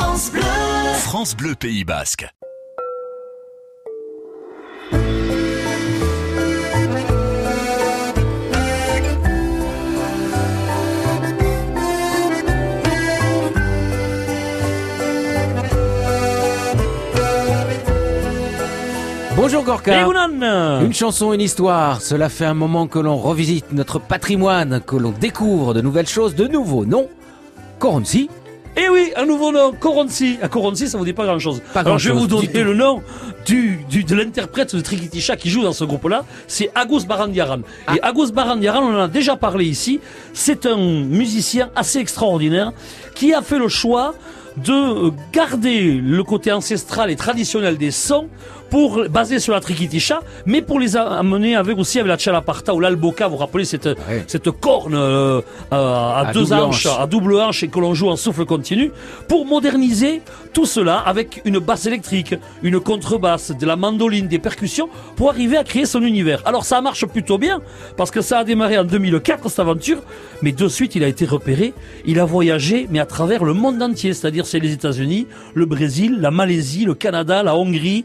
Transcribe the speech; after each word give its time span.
France 0.00 0.30
Bleu. 0.30 0.42
France 0.94 1.36
Bleu 1.36 1.54
Pays 1.56 1.82
Basque. 1.82 2.28
Bonjour 19.34 19.64
Gorka. 19.64 20.06
Une 20.80 20.94
chanson, 20.94 21.32
une 21.32 21.40
histoire. 21.40 22.00
Cela 22.02 22.28
fait 22.28 22.44
un 22.44 22.54
moment 22.54 22.86
que 22.86 23.00
l'on 23.00 23.16
revisite 23.16 23.72
notre 23.72 23.98
patrimoine, 23.98 24.80
que 24.80 24.94
l'on 24.94 25.10
découvre 25.10 25.74
de 25.74 25.80
nouvelles 25.80 26.06
choses, 26.06 26.36
de 26.36 26.46
nouveaux 26.46 26.86
noms. 26.86 27.08
Coronzi. 27.80 28.30
Eh 28.80 28.88
oui, 28.90 29.12
un 29.16 29.26
nouveau 29.26 29.50
nom, 29.50 29.72
Coronzi. 29.72 30.38
À 30.40 30.48
Coronzi, 30.48 30.88
ça 30.88 30.98
vous 30.98 31.04
dit 31.04 31.12
pas 31.12 31.24
grand 31.24 31.38
chose. 31.40 31.60
Pas 31.74 31.80
Alors 31.80 31.98
je 31.98 32.10
vais 32.12 32.18
vous 32.18 32.28
donner 32.28 32.62
le 32.62 32.74
nom 32.74 33.02
du, 33.44 33.80
du- 33.90 34.04
de 34.04 34.14
l'interprète 34.14 34.76
de 34.76 34.80
Trikitisha 34.80 35.36
qui 35.36 35.50
joue 35.50 35.62
dans 35.62 35.72
ce 35.72 35.82
groupe-là. 35.84 36.24
C'est 36.46 36.70
Agus 36.76 37.04
Barandiaran. 37.06 37.60
Ah. 37.88 37.96
Et 37.96 38.00
Agus 38.02 38.30
Barandiaran, 38.32 38.80
on 38.82 38.94
en 38.94 39.00
a 39.00 39.08
déjà 39.08 39.34
parlé 39.36 39.64
ici. 39.64 39.98
C'est 40.32 40.64
un 40.66 40.76
musicien 40.76 41.70
assez 41.74 41.98
extraordinaire 41.98 42.72
qui 43.16 43.34
a 43.34 43.42
fait 43.42 43.58
le 43.58 43.68
choix 43.68 44.14
de 44.56 45.12
garder 45.32 45.92
le 45.94 46.22
côté 46.22 46.52
ancestral 46.52 47.10
et 47.10 47.16
traditionnel 47.16 47.78
des 47.78 47.90
sons 47.90 48.28
pour 48.70 49.04
baser 49.08 49.38
sur 49.38 49.52
la 49.54 49.60
trikitisha, 49.60 50.20
mais 50.46 50.60
pour 50.62 50.78
les 50.80 50.96
amener 50.96 51.56
avec 51.56 51.78
aussi 51.78 51.98
avec 51.98 52.08
la 52.10 52.18
chalaparta 52.18 52.74
ou 52.74 52.80
l'alboka. 52.80 53.26
Vous 53.26 53.32
vous 53.32 53.36
rappelez 53.38 53.64
cette 53.64 53.86
Ouais. 53.86 54.24
cette 54.26 54.50
corne 54.50 54.94
euh, 54.94 55.40
à, 55.70 56.24
À 56.28 56.32
deux 56.32 56.42
double 56.42 56.54
hanches, 56.54 56.86
hanche. 56.86 56.98
à 57.00 57.06
double 57.06 57.34
hanche 57.40 57.62
et 57.62 57.68
que 57.68 57.78
l'on 57.80 57.94
joue 57.94 58.08
en 58.08 58.16
souffle 58.16 58.44
continu, 58.44 58.90
pour 59.28 59.46
moderniser 59.46 60.22
tout 60.52 60.66
cela 60.66 60.98
avec 60.98 61.40
une 61.44 61.58
basse 61.58 61.86
électrique, 61.86 62.34
une 62.62 62.80
contrebasse, 62.80 63.52
de 63.52 63.66
la 63.66 63.76
mandoline, 63.76 64.28
des 64.28 64.38
percussions, 64.38 64.88
pour 65.16 65.30
arriver 65.30 65.56
à 65.56 65.64
créer 65.64 65.86
son 65.86 66.02
univers. 66.02 66.42
Alors 66.46 66.64
ça 66.64 66.80
marche 66.80 67.06
plutôt 67.06 67.38
bien, 67.38 67.60
parce 67.96 68.10
que 68.10 68.20
ça 68.20 68.38
a 68.38 68.44
démarré 68.44 68.78
en 68.78 68.84
2004 68.84 69.48
cette 69.48 69.58
aventure, 69.60 69.98
mais 70.42 70.52
de 70.52 70.68
suite 70.68 70.94
il 70.94 71.04
a 71.04 71.08
été 71.08 71.24
repéré, 71.24 71.74
il 72.06 72.18
a 72.20 72.24
voyagé, 72.24 72.86
mais 72.90 72.98
à 72.98 73.06
travers 73.06 73.44
le 73.44 73.52
monde 73.54 73.80
entier, 73.82 74.12
c'est-à-dire 74.14 74.46
c'est 74.46 74.58
les 74.58 74.72
États-Unis, 74.72 75.26
le 75.54 75.64
Brésil, 75.66 76.18
la 76.20 76.30
Malaisie, 76.30 76.84
le 76.84 76.94
Canada, 76.94 77.42
la 77.42 77.56
Hongrie, 77.56 78.04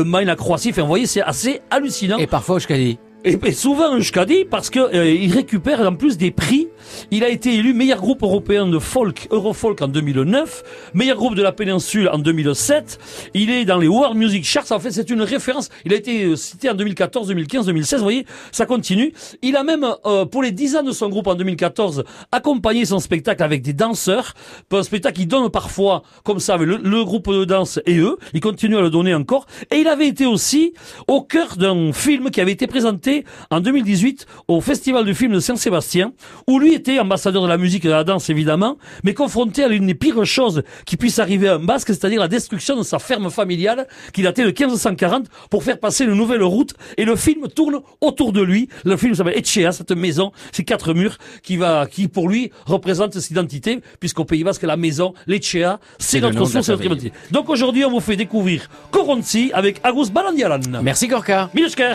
l'Allemagne, 0.00 0.26
la 0.26 0.36
Croatie, 0.36 0.70
enfin 0.70 0.82
vous 0.82 0.88
voyez 0.88 1.06
c'est 1.06 1.22
assez 1.22 1.60
hallucinant. 1.70 2.18
Et 2.18 2.26
parfois 2.26 2.56
Oshkadi. 2.56 2.98
Et, 3.22 3.38
et 3.44 3.52
souvent 3.52 3.92
un 3.92 4.00
Shkadi 4.00 4.46
parce 4.46 4.70
que 4.70 4.78
euh, 4.78 5.10
il 5.10 5.30
récupère 5.32 5.80
en 5.86 5.94
plus 5.94 6.16
des 6.16 6.30
prix. 6.30 6.68
Il 7.10 7.22
a 7.22 7.28
été 7.28 7.54
élu 7.54 7.74
meilleur 7.74 8.00
groupe 8.00 8.22
européen 8.22 8.66
de 8.66 8.78
folk, 8.78 9.28
Eurofolk 9.30 9.82
en 9.82 9.88
2009, 9.88 10.90
meilleur 10.94 11.18
groupe 11.18 11.34
de 11.34 11.42
la 11.42 11.52
péninsule 11.52 12.08
en 12.08 12.18
2007. 12.18 12.98
Il 13.34 13.50
est 13.50 13.66
dans 13.66 13.76
les 13.76 13.88
World 13.88 14.16
Music 14.16 14.44
Charts. 14.44 14.72
En 14.72 14.80
fait, 14.80 14.90
c'est 14.90 15.10
une 15.10 15.20
référence. 15.20 15.68
Il 15.84 15.92
a 15.92 15.96
été 15.96 16.24
euh, 16.24 16.36
cité 16.36 16.70
en 16.70 16.74
2014, 16.74 17.28
2015, 17.28 17.66
2016. 17.66 17.98
Vous 17.98 18.04
voyez, 18.04 18.24
ça 18.52 18.64
continue. 18.64 19.12
Il 19.42 19.54
a 19.56 19.64
même, 19.64 19.86
euh, 20.06 20.24
pour 20.24 20.42
les 20.42 20.50
10 20.50 20.76
ans 20.76 20.82
de 20.82 20.92
son 20.92 21.10
groupe 21.10 21.26
en 21.26 21.34
2014, 21.34 22.04
accompagné 22.32 22.86
son 22.86 23.00
spectacle 23.00 23.42
avec 23.42 23.60
des 23.60 23.74
danseurs. 23.74 24.32
Un 24.72 24.82
spectacle 24.82 25.16
qu'il 25.16 25.28
donne 25.28 25.50
parfois 25.50 26.02
comme 26.24 26.40
ça 26.40 26.54
avec 26.54 26.66
le, 26.66 26.78
le 26.78 27.04
groupe 27.04 27.30
de 27.30 27.44
danse 27.44 27.80
et 27.84 27.98
eux. 27.98 28.16
Il 28.32 28.40
continue 28.40 28.78
à 28.78 28.80
le 28.80 28.88
donner 28.88 29.12
encore. 29.12 29.46
Et 29.70 29.76
il 29.76 29.88
avait 29.88 30.08
été 30.08 30.24
aussi 30.24 30.72
au 31.06 31.20
cœur 31.20 31.56
d'un 31.58 31.92
film 31.92 32.30
qui 32.30 32.40
avait 32.40 32.52
été 32.52 32.66
présenté 32.66 33.09
en 33.50 33.60
2018 33.60 34.26
au 34.48 34.60
Festival 34.60 35.04
du 35.04 35.14
film 35.14 35.32
de 35.32 35.40
Saint-Sébastien, 35.40 36.12
où 36.46 36.58
lui 36.58 36.74
était 36.74 36.98
ambassadeur 36.98 37.42
de 37.42 37.48
la 37.48 37.58
musique 37.58 37.84
et 37.84 37.88
de 37.88 37.92
la 37.92 38.04
danse 38.04 38.30
évidemment, 38.30 38.76
mais 39.04 39.14
confronté 39.14 39.64
à 39.64 39.68
l'une 39.68 39.86
des 39.86 39.94
pires 39.94 40.24
choses 40.24 40.62
qui 40.86 40.96
puisse 40.96 41.18
arriver 41.18 41.48
à 41.48 41.54
un 41.54 41.58
Basque, 41.58 41.88
c'est-à-dire 41.88 42.20
la 42.20 42.28
destruction 42.28 42.76
de 42.76 42.82
sa 42.82 42.98
ferme 42.98 43.30
familiale 43.30 43.86
qui 44.12 44.22
datait 44.22 44.42
de 44.42 44.48
1540 44.48 45.26
pour 45.50 45.62
faire 45.62 45.78
passer 45.78 46.04
une 46.04 46.14
nouvelle 46.14 46.42
route. 46.42 46.74
Et 46.96 47.04
le 47.04 47.16
film 47.16 47.48
tourne 47.48 47.80
autour 48.00 48.32
de 48.32 48.42
lui. 48.42 48.68
Le 48.84 48.96
film 48.96 49.14
s'appelle 49.14 49.38
Etchea, 49.38 49.72
cette 49.72 49.92
maison, 49.92 50.32
ces 50.52 50.64
quatre 50.64 50.94
murs 50.94 51.16
qui 51.42 51.56
va, 51.56 51.86
qui 51.86 52.08
pour 52.08 52.28
lui 52.28 52.50
représente 52.66 53.14
cette 53.14 53.30
identité, 53.30 53.80
puisqu'au 54.00 54.24
Pays 54.24 54.44
Basque, 54.44 54.62
la 54.62 54.76
maison, 54.76 55.14
l'Etchea, 55.26 55.78
c'est 55.98 56.20
notre 56.20 56.44
source 56.44 56.68
et 56.68 56.72
notre 56.72 56.84
identité. 56.84 57.12
Donc 57.30 57.48
aujourd'hui, 57.48 57.84
on 57.84 57.90
vous 57.90 58.00
fait 58.00 58.16
découvrir 58.16 58.68
Coronzi 58.90 59.50
avec 59.52 59.80
Agus 59.82 60.10
Balandialan. 60.10 60.82
Merci 60.82 61.08
Gorka. 61.08 61.50
Milesker 61.54 61.94